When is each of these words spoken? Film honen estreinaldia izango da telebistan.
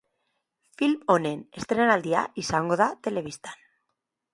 Film 0.81 0.95
honen 1.17 1.45
estreinaldia 1.61 2.25
izango 2.47 2.83
da 2.85 2.93
telebistan. 3.09 3.67